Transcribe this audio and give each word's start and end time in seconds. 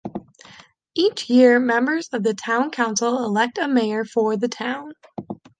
Each 0.95 1.29
year 1.29 1.59
members 1.59 2.09
of 2.11 2.23
the 2.23 2.33
town 2.33 2.71
council 2.71 3.23
elect 3.23 3.59
a 3.59 3.67
mayor 3.67 4.03
for 4.03 4.35
the 4.35 4.47
town. 4.47 4.93